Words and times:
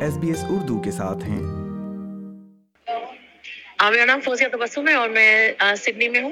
S 0.00 0.16
B 0.16 0.28
S 0.28 0.44
Urdu 0.48 0.80
کے 0.80 0.90
ساتھ 0.90 1.24
ہیں۔ 1.24 1.42
میرا 3.90 4.04
نام 4.04 4.20
فوزیہ 4.20 4.46
تبسم 4.52 4.88
ہے 4.88 4.94
اور 4.94 5.08
میں 5.08 5.52
سڈنی 5.76 6.08
میں 6.08 6.22
ہوں۔ 6.22 6.30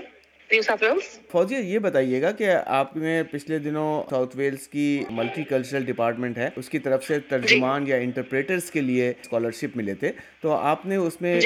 یہ 1.50 1.78
بتائیے 1.78 2.22
گا 2.22 2.30
کہ 2.30 2.50
آپ 2.66 2.96
نے 2.96 3.22
پچھلے 3.22 3.58
دنوں 3.58 4.10
ساؤتھ 4.10 4.36
ویلس 4.36 4.68
کی 4.68 5.04
ملٹی 5.10 5.44
کلچرل 5.44 5.84
ڈپارٹمنٹ 5.84 6.38
ہے 6.38 6.48
اس 6.56 6.68
کی 6.68 6.78
طرف 6.78 7.04
سے 7.04 7.18
ترجمان 7.18 7.86
یا 7.86 7.96
انٹرپریٹرز 7.96 8.70
کے 8.70 8.80
لیے 8.80 9.10
اسکالرشپ 9.10 9.76
ملے 9.76 9.94
تھے۔ 9.94 10.12
تو 10.40 10.52
آپ 10.52 10.86
نے 10.86 10.96
اس 10.96 11.20
میں 11.20 11.40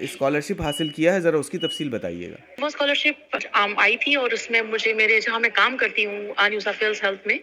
اسکالرشپ 0.00 0.62
حاصل 0.62 0.88
کیا 0.88 1.14
ہے؟ 1.14 1.20
ذرا 1.20 1.36
اس 1.36 1.50
کی 1.50 1.58
تفصیل 1.58 1.88
بتائیے 1.88 2.30
گا۔ 2.30 2.36
وہ 2.58 2.66
اسکالرشپ 2.66 3.36
آئی 3.76 3.96
تھی 3.96 4.14
اور 4.14 4.30
اس 4.30 4.50
میں 4.50 4.62
مجھے 4.62 4.94
میرے 4.94 5.20
جہاں 5.20 5.40
میں 5.40 5.50
کام 5.54 5.76
کرتی 5.76 6.06
ہوں 6.06 6.48
نیو 6.48 6.60
ساؤتھ 6.60 6.84
ویلس 6.84 7.04
ہیلتھ 7.04 7.26
میں۔ 7.26 7.38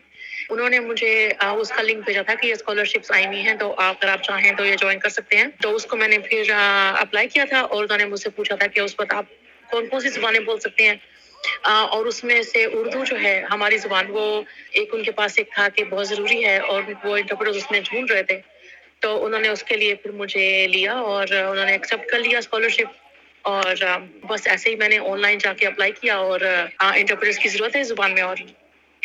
انہوں 0.50 0.70
نے 0.70 0.80
مجھے 0.80 1.12
اس 1.52 1.70
کا 1.70 1.82
لنک 1.82 2.06
بھیجا 2.06 2.22
تھا 2.22 2.34
کہ 2.36 2.48
یہ 2.48 2.54
اسکالرشپس 2.54 3.12
آئی 3.12 3.26
ہوئی 3.26 3.42
ہیں، 3.42 3.54
تو 3.56 3.74
اگر 3.78 4.08
آپ 4.08 4.24
چاہیں 4.24 4.52
تو 4.58 4.66
یہ 4.66 4.76
جوائن 4.76 5.00
کر 5.00 5.10
سکتے 5.10 5.38
ہیں۔ 5.38 5.48
تو 5.62 5.76
اس 5.76 5.86
کو 5.86 5.98
میں 5.98 6.08
نے 6.08 6.20
پھر 6.20 6.52
اپلائی 6.98 7.28
کیا 7.28 7.46
تھا 7.50 7.60
اور 7.64 7.84
انہوں 7.84 7.98
نے 7.98 8.06
مجھ 8.06 8.20
سے 8.20 8.30
پوچھا 8.30 8.56
تھا 8.56 8.68
کہ 8.68 8.80
اس 8.80 8.96
وقت 9.00 9.14
آپ 9.14 9.26
کون 9.70 9.88
کون 9.88 10.00
سی 10.00 10.10
زبانیں 10.10 10.40
بول 10.40 10.60
سکتے 10.60 10.84
ہیں۔ 10.84 10.96
اور 11.90 12.06
اس 12.06 12.24
میں 12.24 12.42
سے 12.44 12.64
اردو 12.74 13.04
جو 13.06 13.16
ہے، 13.24 13.36
ہماری 13.52 13.78
زبان 13.78 14.06
وہ 14.10 14.26
ایک 14.72 14.94
ان 14.94 15.04
کے 15.04 15.12
پاس 15.12 15.34
ایک 15.38 15.50
تھا 15.54 15.68
کہ 15.76 15.84
بہت 15.84 16.08
ضروری 16.08 16.44
ہے 16.46 16.58
اور 16.70 16.82
وہ 17.04 17.16
انٹرپریٹر 17.18 17.58
اس 17.58 17.72
میں 17.72 17.80
ڈھونڈ 17.84 18.12
رہے 18.12 18.24
تھے۔ 18.24 18.40
تو 19.00 19.26
انہوں 19.26 19.42
نے 19.42 19.48
اس 19.48 19.64
کے 19.64 19.76
لیے 19.76 19.96
پھر 19.96 20.12
مجھے 20.12 20.46
لیا 20.68 20.94
اور 21.10 21.28
انہوں 21.42 21.66
نے 21.66 21.72
ایکسیپٹ 21.72 22.10
کر 22.10 22.20
لیا 22.20 22.38
اسکالرشپ 22.38 22.90
اور 23.46 23.84
بس 24.28 24.48
ایسے 24.48 24.70
ہی 24.70 24.76
میں 24.76 24.90
نے 24.90 24.98
آن 25.10 25.20
لائن 25.22 25.38
جا 25.38 25.54
کے 25.54 25.66
اپلائی 25.68 25.92
کیا 25.92 26.16
اور 26.28 26.40
انٹرپریٹر 26.94 27.40
کی 27.42 27.50
ضرورت 27.50 27.76
ہے 27.76 27.84
زبان 27.84 28.14
میں 28.14 28.22
اور 28.22 28.38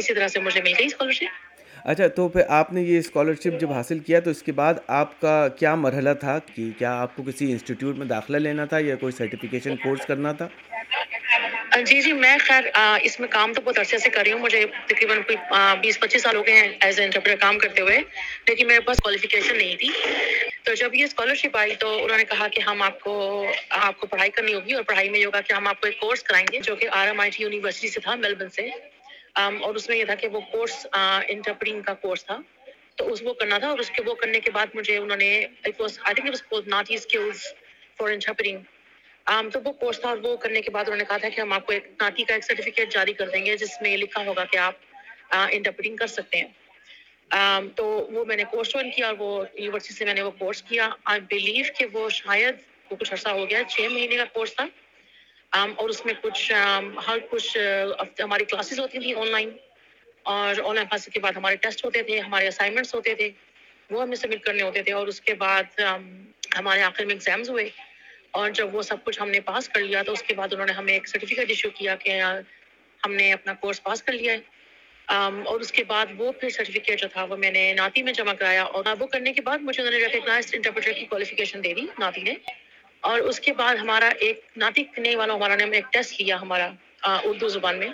اسی 0.01 0.15
طرح 0.15 0.29
سے 0.29 0.41
مجھے 0.41 0.61
مل 0.63 0.73
گئی 0.79 0.87
اسکالرشپ 0.87 1.49
اچھا 1.85 2.07
تو 2.07 2.29
پھر 2.29 2.43
آپ 2.49 2.73
نے 2.73 2.83
یہ 2.83 2.99
اسکالرشپ 2.99 3.61
جب 3.61 3.73
حاصل 3.73 3.99
کیا 3.99 4.21
تو 4.21 4.31
اس 4.31 4.43
کے 4.43 4.53
بعد 4.53 4.75
آپ 4.87 5.21
کا 5.21 5.49
کیا 5.59 5.75
مرحلہ 5.75 6.11
تھا 6.21 6.39
کہ 6.55 6.71
کیا 6.79 6.93
آپ 6.95 7.17
کو 7.17 7.23
کسی 7.23 7.51
انسٹیٹیوٹ 7.53 7.97
میں 7.97 8.07
داخلہ 8.07 8.37
لینا 8.37 8.65
تھا 8.65 8.79
یا 8.79 8.97
کوئی 8.97 9.13
سرٹیفکیشن 9.13 9.77
کورس 9.77 10.07
کرنا 10.07 10.33
تھا؟ 10.33 10.49
جی 11.87 12.01
جی 12.01 12.13
میں 12.13 12.37
خیر 12.41 12.65
اس 13.03 13.19
میں 13.21 13.29
کام 13.29 13.53
تو 13.53 13.61
بہت 13.65 13.79
عرصے 13.79 13.99
سے 13.99 14.11
کر 14.11 14.23
رہی 14.25 14.33
ہوں۔ 14.33 14.41
مجھے 14.41 14.65
تقریباً 14.87 15.23
کوئی 15.23 15.37
بیس 15.81 16.01
پچیس 16.01 16.23
سال 16.23 16.37
ہو 16.37 16.47
گئے 16.47 16.55
ہیں 16.55 16.69
ایز 16.81 16.99
اے 16.99 17.05
انٹرپریٹر 17.05 17.41
کام 17.41 17.59
کرتے 17.59 17.83
ہوئے۔ 17.83 17.99
لیکن 18.47 18.67
میرے 18.67 18.81
پاس 18.81 18.99
کوالیفیکیشن 18.99 19.57
نہیں 19.57 19.77
تھی۔ 19.77 19.89
تو 20.65 20.75
جب 20.75 20.95
یہ 20.95 21.05
اسکالرشپ 21.05 21.57
آئی 21.57 21.75
تو 21.75 22.05
انہوں 22.05 22.19
نے 22.19 22.25
کہا 22.25 22.49
کہ 22.49 22.61
ہم 22.61 22.83
آپ 22.83 23.01
کو 23.01 23.15
آپ 23.69 24.01
کو 24.01 24.07
پڑھائی 24.07 24.31
کرنی 24.31 24.55
ہوگی 24.55 24.73
اور 24.73 24.83
پڑھائی 24.83 25.11
میں 25.11 25.21
یہ 25.21 25.27
ہوگا 25.27 25.41
کہ 25.41 25.53
ہم 25.53 25.67
آپ 25.67 25.81
کو 25.81 25.87
ایک 25.87 26.01
کورس 26.01 26.23
کرائیں 26.23 26.47
گے 26.53 26.61
جو 26.63 26.77
کہ 26.77 26.89
R 26.93 27.07
M 27.07 27.21
I 27.21 27.31
T 27.31 27.43
university 27.43 27.89
سے 27.89 28.01
تھا 28.01 28.15
میلبرن 28.15 28.51
سے۔ 28.51 28.69
اور 29.63 29.75
اس 29.75 29.89
میں 29.89 29.97
یہ 29.97 30.05
تھا 30.05 30.15
کہ 30.15 30.29
وہ 30.29 30.41
کورس 30.53 30.87
انٹرپرنگ 31.29 31.83
کا 31.83 31.95
کورس 31.95 32.25
تھا۔ 32.25 32.39
تو 32.97 33.13
اس 33.13 33.23
وہ 33.23 33.33
کرنا 33.35 33.59
تھا 33.59 33.69
اور 33.69 33.79
اس 33.79 33.91
کے 33.91 34.03
وہ 34.07 34.15
کرنے 34.15 34.41
کے 34.41 34.51
بعد 34.51 34.67
مجھے 34.75 34.97
انہوں 34.97 35.17
نے 35.17 35.47
فار 37.99 38.11
انٹرپرنگ 38.11 38.59
تو 39.53 39.61
وہ 39.65 39.73
کورس 39.73 40.01
تھا 40.01 40.09
اور 40.09 40.19
وہ 40.23 40.37
کرنے 40.37 40.61
کے 40.61 40.71
بعد 40.71 40.85
انہوں 40.85 40.99
نے 40.99 41.05
کہا 41.09 41.17
تھا 41.17 41.29
کہ 41.29 41.41
ہم 41.41 41.53
آپ 41.53 41.67
کو 41.67 41.73
ایک 41.73 41.87
ناتی 42.01 42.25
کا 42.25 42.35
ایک 42.35 42.45
سرٹیفکیٹ 42.45 42.93
جاری 42.93 43.13
کر 43.13 43.29
دیں 43.29 43.45
گے، 43.47 43.57
جس 43.57 43.81
میں 43.83 43.91
یہ 43.91 43.97
لکھا 43.97 44.25
ہوگا 44.27 44.45
کہ 44.45 44.57
آپ 44.57 44.75
انٹرپرنگ 45.51 45.97
کر 45.97 46.07
سکتے 46.07 46.37
ہیں۔ 46.41 46.49
تو 47.77 47.85
وہ 48.13 48.25
میں 48.25 48.37
نے 48.37 48.45
کورس 48.51 48.69
جوائن 48.69 48.91
کیا 48.91 49.07
اور 49.07 49.15
وہ 49.19 49.45
یونیورسٹی 49.55 49.95
سے 49.95 50.05
میں 50.05 50.15
نے 50.15 50.23
وہ 50.23 50.31
کورس 50.39 50.63
کیا۔ 50.69 50.89
آئی 51.05 51.21
بلیو 51.31 51.65
کہ 51.79 51.87
وہ 51.93 52.09
شاید 52.11 52.57
وہ 52.91 52.97
کچھ 52.97 53.13
عرصہ 53.13 53.29
ہو 53.29 53.49
گیا، 53.51 53.63
چھ 53.69 53.81
مہینے 53.91 54.17
کا 54.17 54.25
کورس 54.33 54.55
تھا۔ 54.57 54.67
اور 55.53 55.89
اس 55.89 56.05
میں 56.07 56.15
کچھ 56.21 56.51
ہر 57.07 57.19
کچھ 57.31 57.57
ہماری 58.21 58.45
کلاسز 58.45 58.81
ہوتی 58.81 58.99
تھیں 58.99 59.15
آن 59.15 59.29
لائن 59.29 59.51
اور 60.27 60.61
آن 60.65 60.75
لائن 60.75 60.87
کلاسز 60.89 61.09
کے 61.13 61.21
بعد 61.21 61.37
ہمارے 61.37 61.57
ٹیسٹ 61.57 61.85
ہوتے 61.85 62.03
تھے، 62.03 62.19
ہمارے 62.21 62.49
اسائنمنٹس 62.49 62.95
ہوتے 62.95 63.15
تھے، 63.15 63.31
وہ 63.91 64.03
ہمیں 64.03 64.17
سبمٹ 64.17 64.43
کرنے 64.43 64.63
ہوتے 64.63 64.83
تھے 64.83 64.93
اور 64.93 65.07
اس 65.07 65.21
کے 65.21 65.35
بعد 65.35 65.81
ہمارے 66.59 66.83
آخر 66.83 67.05
میں 67.05 67.15
ایگزامز 67.15 67.51
ہوئے 67.51 67.69
اور 68.31 68.51
جب 68.51 68.75
وہ 68.75 68.83
سب 68.83 69.05
کچھ 69.05 69.21
ہم 69.21 69.29
نے 69.31 69.41
پاس 69.41 69.69
کر 69.69 69.81
لیا 69.81 70.03
تو 70.03 70.13
اس 70.13 70.23
کے 70.23 70.35
بعد 70.35 70.53
انہوں 70.53 70.67
نے 70.67 70.73
ہمیں 70.73 70.93
ایک 70.95 71.09
سرٹیفکیٹ 71.09 71.49
ایشو 71.49 71.71
کیا 71.71 71.95
کہ 71.97 72.21
ہم 73.01 73.15
نے 73.15 73.33
اپنا 73.33 73.53
کورس 73.61 73.83
پاس 73.83 74.03
کر 74.03 74.13
لیا 74.13 74.33
ہے۔ 74.33 74.39
اور 75.45 75.61
اس 75.61 75.73
کے 75.73 75.85
بعد 75.85 76.07
وہ 76.19 76.31
پھر 76.33 76.51
سرٹیفکیٹ 76.51 77.01
جو 77.01 77.09
تھا 77.13 77.25
وہ 77.25 77.37
میں 77.37 77.51
نے 77.51 77.73
ناتی 77.77 78.03
میں 78.03 78.13
جمع 78.13 78.33
کرایا 78.33 78.63
اور 78.65 78.85
وہ 78.99 79.07
کرنے 79.07 79.33
کے 79.33 79.41
بعد 79.41 79.59
مجھے 79.61 79.83
انہوں 79.83 79.99
نے 79.99 80.07
ریکگنائز 80.07 80.51
انٹرپریٹر 80.55 80.93
کی 80.93 81.05
کوالیفیکیشن 81.07 81.65
دے 81.65 81.75
دی 81.75 81.87
ناتی 81.99 82.23
نے۔ 82.23 82.35
اور 83.01 83.19
اس 83.21 83.41
کے 83.41 83.53
بعد 83.53 83.75
ہمارا 83.75 84.09
ایک 84.19 84.41
ناطق 84.57 84.95
کرنے 84.95 85.15
والا 85.17 85.35
ہمارا 85.35 85.55
نے 85.57 85.65
ایک 85.73 85.93
ٹیسٹ 85.93 86.21
لیا 86.21 86.41
ہمارا 86.41 86.69
اردو 87.25 87.49
زبان 87.49 87.79
میں۔ 87.79 87.89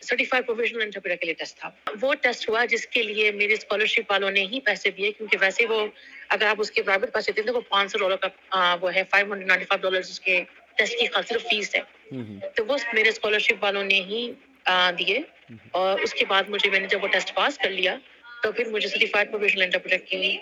سرٹیفائڈ 0.00 0.46
پروفیشنل 0.46 0.82
انٹرپریٹر 0.82 1.16
کے 1.16 1.24
لیے 1.26 1.34
ٹیسٹ 1.34 1.58
تھا۔ 1.58 1.70
وہ 2.00 2.14
ٹیسٹ 2.14 2.48
ہوا 2.48 2.64
جس 2.64 2.86
کے 2.86 3.02
لیے 3.02 3.30
میرے 3.32 3.54
اسکالرشپ 3.54 4.10
والوں 4.10 4.30
نے 4.30 4.40
ہی 4.40 4.60
پیسے 4.60 4.90
دیے 4.90 5.12
کیونکہ 5.12 5.36
ویسے 5.40 5.66
وہ 5.66 5.86
اگر 6.28 6.46
آپ 6.46 6.60
اس 6.60 6.70
کے 6.70 6.82
پرائیویٹ 6.82 7.12
پیسے 7.12 7.32
دیتے 7.32 7.50
وہ 7.50 7.60
پانچ 7.68 7.92
سو 7.92 7.98
ڈالر 7.98 8.16
کا 8.16 8.76
وہ 8.80 8.94
ہے 8.94 9.02
five 9.10 9.26
hundred 9.26 9.48
ninety 9.48 9.64
five 9.64 9.82
dollar 9.82 9.98
اس 9.98 10.20
کے 10.20 10.42
ٹیسٹ 10.76 10.98
کی 10.98 11.06
صرف 11.28 11.42
فیس 11.42 11.74
ہے۔ 11.74 11.80
تو 12.56 12.64
وہ 12.66 12.76
میرے 12.92 13.08
اسکالرشپ 13.08 13.64
والوں 13.64 13.84
نے 13.84 14.00
ہی 14.00 14.22
دیے۔ 14.98 15.18
اور 15.70 15.98
اس 15.98 16.14
کے 16.14 16.24
بعد 16.24 16.48
مجھے 16.48 16.70
میں 16.70 16.80
نے 16.80 16.86
جب 16.86 17.02
وہ 17.02 17.08
ٹیسٹ 17.08 17.34
پاس 17.34 17.58
کر 17.58 17.70
لیا 17.70 17.96
تو 18.42 18.52
پھر 18.52 18.68
مجھے 18.68 18.88
سرٹیفائڈ 18.88 19.30
پروفیشنل 19.30 19.62
انٹرپریٹر 19.62 20.04
کی 20.04 20.38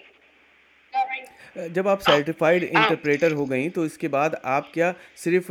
جب 1.57 1.89
آپ 1.89 2.03
سرٹیفائڈ 2.03 2.65
انٹرپریٹر 2.71 3.33
ہو 3.33 3.51
گئیں 3.51 3.69
تو 3.69 3.83
اس 3.83 3.99
کے 3.99 4.09
بعد 4.09 4.31
آپ 4.43 4.73
کیا 4.75 4.93
صرف 5.17 5.51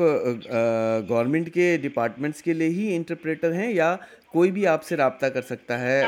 گورنمنٹ 1.09 1.53
کے 1.53 1.77
ڈپارٹمنٹس 1.81 2.41
کے 2.41 2.53
لیے 2.53 2.69
ہی 2.69 2.95
انٹرپریٹر 2.95 3.53
ہیں 3.53 3.71
یا 3.73 3.95
کوئی 4.27 4.51
بھی 4.51 4.67
آپ 4.67 4.83
سے 4.83 4.97
رابطہ 4.97 5.25
کر 5.25 5.41
سکتا 5.41 5.79
ہے 5.79 6.01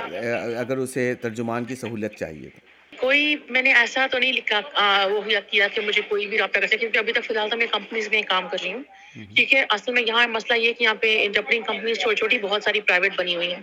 اگر 0.58 0.78
اسے 0.78 1.14
ترجمان 1.22 1.66
کی 1.66 1.76
سہولت 1.76 2.18
چاہیے 2.20 2.50
کوئی 2.94 3.36
میں 3.50 3.62
نے 3.62 3.74
ایسا 3.74 4.06
تو 4.12 4.20
نہیں 4.20 4.34
لکھا 4.34 4.60
وہ 5.12 5.22
کیا 5.50 5.68
کہ 5.68 5.82
مجھے 5.82 6.02
کوئی 6.10 6.28
بھی 6.28 6.38
رابطہ 6.38 6.60
کر 6.60 6.68
سکے 6.68 6.78
کیونکہ 6.78 6.98
ابھی 6.98 7.14
تک 7.14 7.26
فی 7.26 7.34
الحال 7.34 7.50
تو 7.50 7.58
میں 7.58 7.66
کمپنیز 7.72 8.10
میں 8.12 8.22
کام 8.30 8.48
کر 8.52 8.58
رہی 8.64 8.74
ہوں۔ 8.74 8.84
ٹھیک 9.36 9.54
ہے 9.54 9.64
اصل 9.70 9.94
میں 9.94 10.02
یہاں 10.08 10.28
مسئلہ 10.28 10.58
یہ 10.58 10.74
کہ 10.74 10.84
یہاں 10.84 10.96
پہ 11.02 11.18
انٹرپرنگ 11.26 11.64
کمپنیز 11.64 12.00
چھوٹی 12.00 12.16
چھوٹی 12.16 12.38
بہت 12.42 12.64
ساری 12.64 12.82
پرائیویٹ 12.82 13.18
بنی 13.18 13.36
ہوئی 13.36 13.54
ہیں۔ 13.54 13.62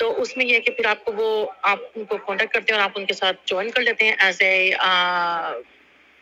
تو 0.00 0.20
اس 0.22 0.36
میں 0.36 0.44
یہ 0.46 0.54
ہے 0.54 0.60
کہ 0.60 0.72
پھر 0.72 0.86
آپ 0.86 1.04
کو 1.04 1.12
وہ، 1.16 1.30
آپ 1.62 1.78
ان 1.94 2.04
کو 2.04 2.16
کانٹیکٹ 2.16 2.52
کرتے 2.52 2.72
ہیں 2.72 2.80
اور 2.80 2.84
آپ 2.84 2.98
ان 2.98 3.06
کے 3.06 3.14
ساتھ 3.14 3.36
جوائن 3.46 3.70
کر 3.70 3.82
لیتے 3.82 4.04
ہیں 4.04 4.14
as 4.18 4.40
a 4.40 4.52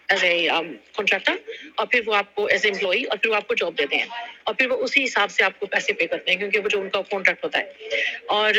as 0.08 0.24
a 0.24 0.48
contractor 0.92 1.36
اور 1.74 1.86
پھر 1.86 2.00
وہ 2.06 2.14
آپ 2.14 2.34
کو 2.34 2.46
ایز 2.46 2.64
اے 2.64 2.70
امپلائی 2.70 3.04
اور 3.04 3.18
پھر 3.18 3.30
وہ 3.30 3.34
آپ 3.34 3.46
کو 3.48 3.54
جاب 3.54 3.78
دیتے 3.78 3.96
ہیں 3.96 4.06
اور 4.44 4.54
پھر 4.54 4.70
وہ 4.70 4.76
اسی 4.84 5.04
حساب 5.04 5.30
سے 5.30 5.44
آپ 5.44 5.58
کو 5.60 5.66
پیسے 5.66 5.92
پے 5.92 6.06
کرتے 6.06 6.30
ہیں 6.30 6.38
کیونکہ 6.38 6.58
وہ 6.58 6.68
جو 6.68 6.80
ان 6.80 6.88
کا 6.88 7.02
کانٹریکٹ 7.10 7.44
ہوتا 7.44 7.58
ہے 7.58 8.00
اور 8.36 8.54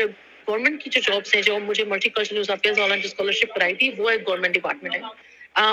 گورنمنٹ 0.48 0.84
کی 0.84 0.90
جو 0.90 1.00
جابس 1.02 1.36
ہیں 1.36 1.42
جو 1.42 1.58
مجھے 1.60 1.84
ملٹی 1.84 2.10
کلچرل 2.10 2.40
اسکالرشپ 2.40 3.54
کرائی 3.56 3.74
تھی، 3.74 3.90
وہ 3.98 4.10
ایک 4.10 4.28
گورنمنٹ 4.28 4.54
ڈپارٹمنٹ 4.56 4.96
ہے۔ 4.96 5.02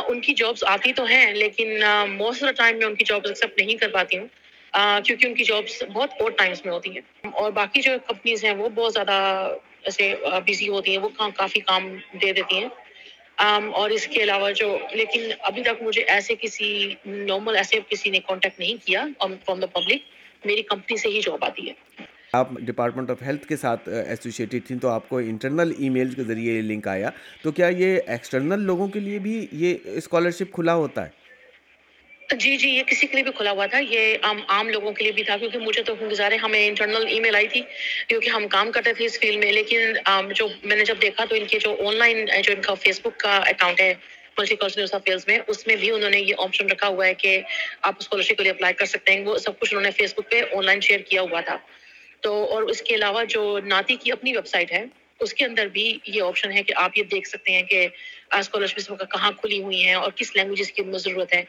ان 0.09 0.21
کی 0.21 0.35
جابس 0.35 0.65
آتی 0.67 0.93
تو 0.93 1.05
ہیں 1.05 1.33
لیکن 1.35 1.69
موسٹ 2.11 2.43
آف 2.43 2.49
دا 2.49 2.53
ٹائم 2.57 2.79
میں 2.79 2.87
ان 2.87 2.95
کی 2.95 3.05
جابس 3.05 3.29
ایکسیپٹ 3.29 3.59
نہیں 3.59 3.77
کر 3.77 3.89
پاتی 3.93 4.19
ہوں۔ 4.19 4.27
کیونکہ 5.05 5.27
ان 5.27 5.35
کی 5.35 5.45
جابس 5.45 5.83
بہت 5.83 6.11
اوڈ 6.21 6.33
ٹائمس 6.37 6.65
میں 6.65 6.73
ہوتی 6.73 6.91
ہیں۔ 6.91 7.31
اور 7.33 7.53
باقی 7.53 7.81
جو 7.81 7.93
کمپنیز 8.07 8.45
ہیں، 8.45 8.55
وہ 8.55 8.69
بہت 8.69 8.93
زیادہ 8.93 9.49
ایسے 9.83 10.15
بزی 10.47 10.69
ہوتی 10.69 10.91
ہیں، 10.91 10.99
وہ 10.99 11.09
کافی 11.37 11.61
کام 11.61 11.97
دے 12.23 12.33
دیتی 12.33 12.59
ہیں۔ 12.59 12.69
اور 13.73 13.91
اس 13.91 14.07
کے 14.07 14.23
علاوہ 14.23 14.51
جو، 14.51 14.79
لیکن 14.93 15.21
ابھی 15.41 15.63
تک 15.63 15.83
مجھے 15.83 16.03
ایسے 16.03 16.35
کسی 16.41 16.95
نارمل 17.07 17.57
ایسے 17.57 17.77
کسی 17.89 18.11
نے 18.11 18.19
کانٹیکٹ 18.19 18.61
نہیں 18.61 18.87
کیا 18.87 19.07
فرام 19.21 19.61
دا 19.61 19.67
پبلک 19.67 20.03
میری 20.45 20.63
کمپنی 20.63 20.97
سے 20.97 21.09
ہی 21.09 21.21
جاب 21.21 21.45
آتی 21.45 21.69
ہے۔ 21.69 21.73
آپ 22.33 22.51
ڈپارٹمنٹ 22.53 23.11
آف 23.11 23.23
ہیلتھ 23.23 23.47
کے 23.47 23.57
ساتھ 23.57 23.89
ایسوسیٹیڈ 23.89 24.67
تھیں، 24.67 24.79
تو 24.79 24.89
آپ 24.89 25.09
کو 25.09 25.19
انٹرنل 25.19 25.73
ای 25.79 25.89
میل 25.89 26.11
کے 26.11 26.23
ذریعے 26.23 26.61
لنک 26.61 26.89
آیا۔ 26.89 27.11
تو 27.43 27.53
کیا 27.53 27.69
یہ 27.69 27.99
ایکسٹرنل 28.07 28.61
لوگوں 28.61 28.89
کے 28.89 29.01
لیے 29.01 29.19
بھی 29.19 29.47
یہ 29.53 29.75
اسکالرشپ 29.85 30.53
کھلا 30.53 30.75
ہوتا 30.75 31.07
ہے؟ 31.07 31.26
جی 32.31 32.57
جی 32.57 32.69
یہ 32.69 32.83
کسی 32.83 33.07
کے 33.07 33.15
لیے 33.15 33.23
بھی 33.23 33.33
کھلا 33.37 33.51
ہوا 33.51 33.67
تھا۔ 33.67 33.79
یہ 33.79 34.17
عام 34.23 34.41
عام 34.49 34.69
لوگوں 34.69 34.93
کے 34.93 35.03
لیے 35.03 35.13
بھی 35.13 35.23
تھا، 35.23 35.37
کیونکہ 35.37 35.59
مجھے 35.59 35.83
تو 35.83 35.95
گزارے، 36.11 36.37
ہمیں 36.37 36.67
انٹرنل 36.67 37.07
ای 37.07 37.21
میل 37.21 37.35
آئی 37.35 37.49
تھی، 37.49 37.63
کیونکہ 38.09 38.29
ہم 38.29 38.49
کام 38.49 38.71
کرتے 38.73 38.93
تھے 38.93 39.05
اس 39.05 39.19
فیلڈ 39.21 39.39
میں۔ 39.39 39.53
لیکن 39.53 39.93
جو 40.35 40.49
میں 40.63 40.77
نے 40.77 40.85
جب 40.85 41.03
دیکھا 41.03 41.25
تو 41.25 41.35
ان 41.35 41.45
کے 41.45 41.59
جو 41.59 41.77
آن 41.89 41.97
لائن 41.97 42.27
جو 42.45 42.53
ان 42.53 42.63
کا 42.63 42.75
فیس 42.75 43.01
بک 43.01 43.19
کا 43.21 43.37
اکاؤنٹ 43.37 43.81
ہے 43.81 43.95
ملٹی 44.39 44.57
کلچرل 44.57 44.85
افیئرس 44.93 45.27
میں، 45.27 45.39
اس 45.47 45.67
میں 45.67 45.77
بھی 45.77 45.91
انہوں 45.91 46.11
نے 46.11 46.21
یہ 46.21 46.35
آپشن 46.39 46.67
رکھا 46.67 46.89
ہوا 46.89 47.07
ہے 47.07 47.15
کہ 47.15 47.41
آپ 47.83 47.95
اسکالرشپ 47.99 48.37
کے 48.37 48.43
لیے 48.43 48.51
اپلائی 48.51 48.75
کر 48.75 48.87
سکتے 48.87 49.13
ہیں۔ 49.13 49.25
وہ 49.25 49.39
سب 49.39 49.59
کچھ 49.59 49.75
انہوں 49.75 49.85
نے 49.85 49.91
فیس 49.91 50.15
بک 50.15 50.31
پہ 50.31 50.43
آن 50.53 50.65
لائن 50.65 50.81
شیئر 50.81 51.01
کیا 51.01 51.21
ہوا 51.21 51.41
تھا۔ 51.41 51.57
تو، 52.21 52.45
اور 52.45 52.63
اس 52.63 52.83
کے 52.83 52.95
علاوہ 52.95 53.25
جو 53.25 53.59
ناتی 53.65 53.97
کی 53.97 54.13
اپنی 54.13 54.33
ویب 54.33 54.47
سائٹ 54.47 54.73
ہے، 54.73 54.85
اس 55.21 55.35
کے 55.35 55.45
اندر 55.45 55.67
بھی 55.67 55.99
یہ 56.05 56.23
آپشن 56.23 56.53
ہے 56.53 56.63
کہ 56.63 56.73
آپ 56.77 56.99
یہ 56.99 57.03
دیکھ 57.03 57.29
سکتے 57.29 57.53
ہیں 57.53 57.63
کہ 57.63 57.89
اسکالرشپ 58.33 58.93
کہاں 59.11 59.33
کھلی 59.33 59.63
ہوئی 59.63 59.85
ہیں 59.85 59.95
اور 59.95 60.11
کس 60.17 60.37
لینگویجز 60.37 60.73
کی 60.73 60.83
ضرورت 60.95 61.33
ہے۔ 61.33 61.45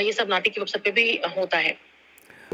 یہ 0.00 0.12
سب 0.12 0.28
ناطق 0.28 0.44
کی 0.44 0.60
ویب 0.60 0.68
سائٹ 0.68 0.84
پہ 0.84 0.90
بھی 0.90 1.18
ہوتا 1.36 1.62
ہے۔ 1.64 1.72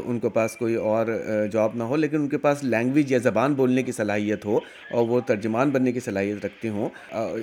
ان 0.05 0.19
کے 0.19 0.29
پاس 0.29 0.55
کوئی 0.57 0.75
اور 0.75 1.05
جاب 1.51 1.75
نہ 1.75 1.83
ہو 1.83 1.95
لیکن 1.95 2.15
ان 2.15 2.29
کے 2.29 2.37
پاس 2.37 2.63
لینگویج 2.63 3.11
یا 3.11 3.17
زبان 3.17 3.53
بولنے 3.53 3.83
کی 3.83 3.91
صلاحیت 3.91 4.45
ہو 4.45 4.57
اور 4.91 5.07
وہ 5.07 5.19
ترجمان 5.19 5.69
بننے 5.69 5.91
کی 5.91 5.99
صلاحیت 5.99 6.45
رکھتے 6.45 6.69
ہوں۔ 6.69 6.89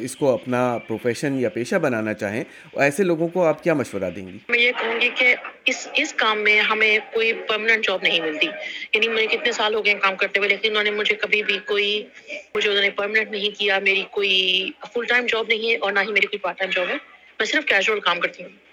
اس 0.03 0.17
کو 0.17 0.35
اپنا 0.35 0.79
پروفیشن 0.89 1.41
یا 1.41 1.49
پیشہ 1.49 1.77
بنانا 1.77 2.15
چاہیں 2.15 2.45
ایسے 2.77 3.03
لوگوں 3.03 3.29
کو 3.29 3.45
آپ 3.45 3.63
کیا 3.65 3.75
مشورہ 3.75 4.11
دیں 4.17 4.29
گی؟ 4.29 4.39
میں 4.49 4.59
یہ 4.59 4.73
کہوں 4.81 5.01
گی 5.01 5.09
کہ 5.15 5.37
اس 5.65 5.89
اس 5.95 6.15
کام 6.15 6.39
میں 6.39 6.61
ہمیں 6.61 6.99
کوئی 7.13 7.33
پرماننٹ 7.33 7.87
جاب 7.87 7.99
نہیں 8.03 8.21
ملتی۔ 8.21 8.47
یعنی 8.95 9.09
مجھے 9.09 9.27
کتنے 9.27 9.53
سال 9.53 9.75
ہو 9.75 9.85
گئے 9.85 9.95
کام 9.95 10.17
کرتے 10.17 10.39
ہوئے 10.39 10.49
لیکن 10.49 10.71
انہوں 10.71 10.85
نے 10.85 10.91
مجھے 10.91 11.15
کبھی 11.15 11.43
بھی 11.43 11.59
کوئی 11.67 12.07
مجھے 12.55 12.71
انہوں 12.71 12.83
نے 12.83 12.91
پرماننٹ 12.91 13.31
نہیں 13.31 13.59
کیا 13.59 13.79
میری 13.79 14.03
کوئی 14.11 14.71
فل 14.95 15.05
ٹائم 15.05 15.27
جاب 15.27 15.45
نہیں 15.49 15.71
ہے 15.71 15.77
اور 15.77 15.93
نہ 15.93 15.99
ہی 15.99 16.13
میری 16.13 16.27
کوئی 16.27 16.39
پارٹ 16.39 16.59
ٹائم 16.59 16.71
جاب 16.71 16.89
ہے۔ 16.89 16.95
میں 17.39 17.47
صرف 17.47 17.65
کیجول 17.65 18.01
کام 18.01 18.21
کرتی 18.21 18.43
ہوں۔ 18.43 18.68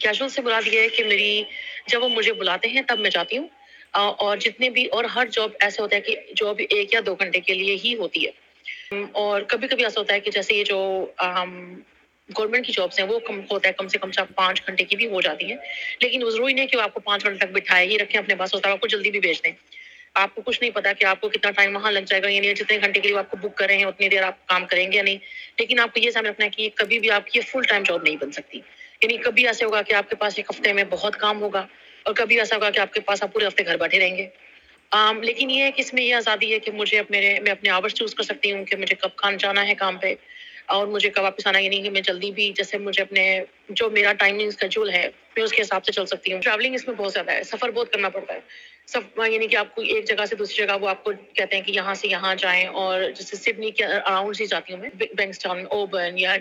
کیجول 0.00 0.28
سے 0.28 0.42
مراد 0.42 0.62
یہ 0.66 0.80
ہے 0.80 0.88
کہ 0.88 1.04
میری 1.04 1.42
جب 1.86 2.02
وہ 2.04 2.08
مجھے 2.08 2.32
بلاتے 2.32 2.68
ہیں 2.68 2.82
تب 2.86 3.00
میں 3.00 3.10
جاتی 3.10 3.38
ہوں۔ 3.38 3.48
اور 3.92 4.36
جتنے 4.36 4.70
بھی، 4.70 4.86
اور 4.86 5.04
ہر 5.04 5.26
جاب 5.26 5.50
ایسا 5.60 5.82
ہوتا 5.82 5.96
ہے 5.96 6.00
کہ 6.00 6.16
جاب 6.36 6.56
ایک 6.70 6.94
یا 6.94 7.00
دو 7.06 7.14
گھنٹے 7.14 7.40
کے 7.40 7.54
لیے 7.54 7.76
ہی 7.84 7.94
ہوتی 7.94 8.26
ہے۔ 8.26 8.30
اور 9.12 9.42
کبھی 9.42 9.68
کبھی 9.68 9.84
ایسا 9.84 10.00
ہوتا 10.00 10.14
ہے 10.14 10.20
کہ 10.20 10.30
جیسے 10.30 10.54
یہ 10.54 10.64
جو 10.64 11.06
گورنمنٹ 12.38 12.66
کی 12.66 12.72
جابس 12.72 12.98
ہیں 12.98 13.06
وہ 13.06 13.18
کم 13.18 13.40
ہوتا 13.50 13.68
ہے، 13.68 13.72
کم 13.72 13.88
سے 13.88 13.98
کم 13.98 14.10
چار، 14.10 14.24
پانچ 14.34 14.66
گھنٹے 14.66 14.84
کی 14.84 14.96
بھی 14.96 15.06
ہو 15.06 15.20
جاتی 15.20 15.44
ہیں۔ 15.44 15.56
لیکن 16.00 16.22
وہ 16.22 16.30
ضروری 16.30 16.52
نہیں 16.52 16.66
کہ 16.66 16.76
وہ 16.76 16.82
آپ 16.82 16.94
کو 16.94 17.00
پانچ 17.00 17.24
گھنٹے 17.24 17.46
تک 17.46 17.52
بٹھائے 17.52 17.86
ہی 17.86 17.98
رکھیں 17.98 18.20
اپنے 18.20 18.34
پاس 18.34 18.54
ہوتا 18.54 18.68
ہے 18.68 18.72
آپ 18.72 18.80
کو 18.80 18.86
جلدی 18.86 19.10
بھی 19.10 19.20
بھیج 19.20 19.44
دیں۔ 19.44 19.52
آپ 20.14 20.34
کو 20.34 20.42
کچھ 20.42 20.60
نہیں 20.60 20.70
پتا 20.70 20.92
کہ 20.92 21.04
آپ 21.04 21.20
کو 21.20 21.28
کتنا 21.28 21.50
ٹائم 21.50 21.76
وہاں 21.76 21.92
لگ 21.92 22.00
جائے 22.06 22.22
گا 22.22 22.28
یعنی 22.28 22.54
جتنے 22.54 22.78
گھنٹے 22.80 23.00
کے 23.00 23.08
لیے 23.08 23.18
آپ 23.18 23.30
کو 23.30 23.36
بک 23.36 23.56
کر 23.56 23.66
رہے 23.66 23.76
ہیں، 23.76 23.84
اتنی 23.84 24.08
دیر 24.08 24.22
آپ 24.22 24.46
کام 24.46 24.66
کریں 24.66 24.92
گے 24.92 24.96
یا 24.96 25.02
نہیں۔ 25.02 25.16
لیکن 25.58 25.78
آپ 25.78 25.94
کو 25.94 26.00
یہ 26.00 26.10
سامنے 26.10 26.30
رکھنا 26.30 26.44
ہے 26.44 26.50
کہ 26.50 26.68
کبھی 26.74 26.98
بھی 26.98 27.10
آپ 27.10 27.26
کی 27.26 27.40
فل 27.40 27.62
ٹائم 27.68 27.82
جاب 27.82 28.02
نہیں 28.02 28.16
بن 28.16 28.32
سکتی۔ 28.32 28.60
یعنی 29.02 29.16
کبھی 29.16 29.46
ایسے 29.46 29.64
ہوگا 29.64 29.82
کہ 29.82 29.92
آپ 29.92 30.10
کے 30.10 30.16
پاس 30.16 30.32
ایک 30.36 30.50
ہفتے 30.50 30.72
میں 30.72 30.84
بہت 30.90 31.16
کام 31.16 31.40
ہوگا 31.42 31.66
اور 32.02 32.14
کبھی 32.14 32.38
ایسا 32.38 32.56
ہوگا 32.56 32.70
کہ 32.70 32.80
آپ 32.80 32.92
کے 32.92 33.00
پاس 33.00 33.22
آپ 33.22 33.32
پورے 33.32 33.46
ہفتے 33.46 33.66
گھر 33.66 33.76
بیٹھے 33.76 33.98
رہیں 33.98 34.16
گے۔ 34.16 34.28
لیکن 35.22 35.50
یہ 35.50 35.62
ہے 35.62 35.70
کہ 35.70 35.80
اس 35.80 35.94
میں 35.94 36.02
یہ 36.02 36.14
آزادی 36.14 36.52
ہے 36.54 36.58
کہ 36.58 36.70
مجھے 36.72 36.98
اپنے 36.98 37.40
میں 37.42 37.52
اپنے 37.52 37.70
آورس 37.70 37.94
چوز 37.94 38.14
کر 38.14 38.22
سکتی 38.22 38.52
ہوں 38.52 38.64
کہ 38.64 38.76
مجھے 38.76 38.94
کب 38.94 39.08
کھان 39.16 39.36
جانا 39.36 39.66
ہے 39.66 39.74
کام 39.74 39.96
پہ 39.96 40.14
اور 40.66 40.86
مجھے 40.86 41.08
کب 41.08 41.22
واپس 41.22 41.46
آنا 41.46 41.58
یعنی 41.58 41.82
کہ 41.82 41.90
میں 41.90 42.00
جلدی 42.00 42.30
بھی 42.30 42.52
جیسے 42.56 42.78
مجھے 42.78 43.02
اپنے 43.02 43.40
جو 43.68 43.90
میرا 43.90 44.12
ٹائمنگ 44.12 44.48
اسکیجول 44.48 44.90
ہے، 44.90 45.08
میں 45.36 45.44
اس 45.44 45.52
کے 45.52 45.62
حساب 45.62 45.84
سے 45.84 45.92
چل 45.92 46.06
سکتی 46.06 46.32
ہوں۔ 46.32 46.40
ٹریولنگ 46.40 46.74
اس 46.74 46.86
میں 46.86 46.94
بہت 46.94 47.12
زیادہ 47.12 47.30
ہے، 47.30 47.42
سفر 47.42 47.70
بہت 47.70 47.92
کرنا 47.92 48.08
پڑتا 48.08 48.34
ہے۔ 48.34 48.40
سب 48.88 49.00
یعنی 49.26 49.46
کہ 49.46 49.56
آپ 49.56 49.74
کو 49.74 49.82
ایک 49.82 50.06
جگہ 50.08 50.24
سے 50.24 50.36
دوسری 50.36 50.66
جگہ 50.66 50.76
وہ 50.80 50.88
آپ 50.88 51.04
کو 51.04 51.12
کہتے 51.34 51.56
ہیں 51.56 51.62
کہ 51.62 51.72
یہاں 51.72 51.94
سے 51.94 52.08
یہاں 52.08 52.34
جائیں 52.34 52.66
اور 52.66 53.02
جیسے 53.16 53.36
سڈنی 53.36 53.70
کے 53.70 53.84
اراؤنڈ 53.84 54.36
سے 54.36 54.46
جاتی 54.46 54.72
ہوں 54.72 54.80
میں 54.80 54.90
بینگسٹاؤن 55.14 55.64
اوبن 55.70 56.18
یا 56.18 56.36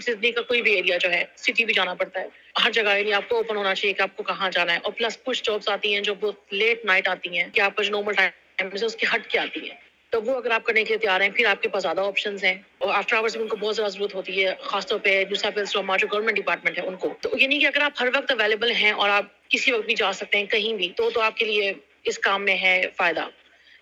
سڈنی 0.00 0.32
کا 0.32 0.42
کوئی 0.42 0.62
بھی 0.62 0.72
ایریا 0.72 0.96
جو 0.96 1.10
ہے 1.10 1.24
سٹی 1.36 1.64
بھی 1.64 1.74
جانا 1.74 1.94
پڑتا 1.94 2.20
ہے۔ 2.20 2.26
ہر 2.64 2.70
جگہ 2.70 2.98
یعنی 2.98 3.12
آپ 3.12 3.28
کو 3.28 3.36
اوپن 3.36 3.56
ہونا 3.56 3.74
چاہیے 3.74 3.92
کہ 3.92 4.02
آپ 4.02 4.16
کو 4.16 4.22
کہاں 4.22 4.50
جانا 4.50 4.72
ہے۔ 4.72 4.78
اور 4.82 4.92
پلس 4.92 5.18
کچھ 5.24 5.42
جابس 5.44 5.68
آتی 5.68 5.94
ہیں 5.94 6.00
جو 6.00 6.14
بہت 6.14 6.52
لیٹ 6.52 6.84
نائٹ 6.84 7.08
آتی 7.08 7.38
ہیں 7.38 7.48
کہ 7.52 7.60
آپ 7.60 7.76
کا 7.76 7.82
جو 7.82 7.90
نارمل 7.90 8.14
ٹائم 8.14 8.68
اس 8.82 8.96
کی 8.96 9.06
ہٹ 9.14 9.26
کے 9.26 9.38
آتی 9.38 9.70
ہیں؟ 9.70 9.76
تو 10.10 10.22
وہ 10.22 10.36
اگر 10.36 10.50
آپ 10.50 10.64
کرنے 10.64 10.84
کے 10.84 10.88
لیے 10.88 10.98
تیار 10.98 11.20
ہیں، 11.20 11.28
پھر 11.28 11.46
آپ 11.46 11.62
کے 11.62 11.68
پاس 11.68 11.82
زیادہ 11.82 12.00
آپشنز 12.00 12.44
ہیں 12.44 12.54
اور 12.78 12.94
آفٹر 12.94 13.16
آورس 13.16 13.36
ان 13.36 13.48
کو 13.48 13.56
بہت 13.56 13.76
زیادہ 13.76 13.90
ضرورت 13.90 14.14
ہوتی 14.14 14.44
ہے، 14.44 14.54
خاص 14.60 14.86
طور 14.86 14.98
پہ 14.98 15.24
دوسرا 15.24 15.50
پہ 15.50 15.60
جو 15.72 15.80
ہمارا 15.80 15.96
جو 15.96 16.06
گورنمنٹ 16.12 16.36
ڈپارٹمنٹ 16.36 16.78
ہے 16.78 16.82
ان 16.82 16.96
کو۔ 16.96 17.14
تو 17.20 17.28
یعنی 17.40 17.58
کہ 17.58 17.66
اگر 17.66 17.80
آپ 17.80 17.92
ہر 18.00 18.08
وقت 18.14 18.30
اویلیبل 18.30 18.70
ہیں 18.70 18.90
اور 18.90 19.08
آپ 19.08 19.48
کسی 19.48 19.72
وقت 19.72 19.86
بھی 19.86 19.94
جا 19.94 20.12
سکتے 20.12 20.38
ہیں 20.38 20.46
کہیں 20.46 20.74
بھی، 20.74 20.92
تو 20.96 21.10
تو 21.10 21.20
آپ 21.20 21.36
کے 21.36 21.44
لیے 21.44 21.72
اس 22.04 22.18
کام 22.18 22.44
میں 22.44 22.56
ہے 22.56 22.84
فائدہ۔ 22.96 23.28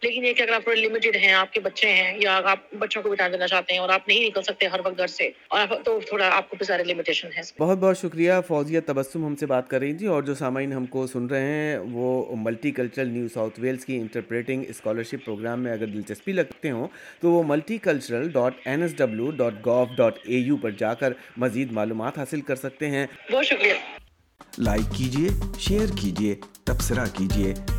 لیکن 0.03 0.25
یہ 0.25 0.33
کہ 0.33 0.43
اگر 0.43 0.53
آپ 0.53 0.63
تھوڑے 0.63 0.81
لمیٹڈ 0.81 1.17
ہیں 1.17 1.33
آپ 1.33 1.53
کے 1.53 1.61
بچے 1.61 1.93
ہیں 1.93 2.19
یا 2.21 2.37
اگر 2.37 2.47
آپ 2.47 2.59
بچوں 2.79 3.03
کو 3.03 3.09
بھی 3.09 3.17
ٹائم 3.17 3.33
دینا 3.33 3.47
چاہتے 3.47 3.73
ہیں 3.73 3.81
اور 3.81 3.89
آپ 3.89 4.09
نہیں 4.09 4.25
نکل 4.27 4.43
سکتے 4.43 4.67
ہر 4.67 4.81
وقت 4.85 4.99
گھر 4.99 5.07
سے 5.07 5.31
اور 5.49 5.67
تو 5.85 6.01
تھوڑا 6.09 6.29
آپ 6.33 6.51
کو 6.51 6.57
بھی 6.57 6.67
سارے 6.67 6.85
لمیٹیشن 6.85 7.29
ہے 7.37 7.41
بہت 7.59 7.79
بہت 7.79 7.99
شکریہ 7.99 8.33
فوزیہ 8.47 8.81
تبسم 8.87 9.27
ہم 9.27 9.37
سے 9.37 9.47
بات 9.47 9.69
کر 9.69 9.79
رہی 9.79 9.95
تھی 9.95 10.07
اور 10.07 10.23
جو 10.23 10.35
سامعین 10.35 10.73
ہم 10.73 10.87
کو 10.87 11.07
سن 11.07 11.27
رہے 11.27 11.41
ہیں 11.41 11.79
وہ 11.79 12.37
multi 12.37 12.71
cultural 12.71 13.09
New 13.09 13.29
South 13.29 13.61
Wales 13.61 13.85
کی 13.85 13.97
انٹرپریٹنگ 13.97 14.65
اسکالرشپ 14.69 15.25
پروگرام 15.25 15.61
میں 15.61 15.73
اگر 15.73 15.87
دلچسپی 15.87 16.33
لگتے 16.33 16.71
ہوں 16.71 16.89
تو 17.21 17.31
وہ 17.31 17.43
multi 17.43 17.79
cultural 17.79 18.31
dot 18.31 18.55
N 18.65 18.83
S 18.83 18.97
W 18.97 19.31
dot 19.31 19.67
gov 19.67 19.85
dot 19.97 20.19
A 20.25 20.37
U 20.37 20.57
پر 20.57 20.71
جا 20.71 20.95
کر 20.95 21.13
مزید 21.37 21.73
معلومات 21.73 22.19
حاصل 22.19 22.41
کر 22.41 22.57
سکتے 22.57 22.91
ہیں۔ 22.91 23.07
بہت 23.33 23.47
شکریہ۔ 23.47 23.73
لائک 24.59 24.95
کیجیے 24.97 25.29
شیئر 25.59 25.87
کیجیے 26.03 26.35
تبصرہ 26.65 27.05
کیجیے 27.19 27.55